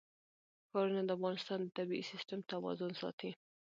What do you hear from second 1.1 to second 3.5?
افغانستان د طبعي سیسټم توازن ساتي.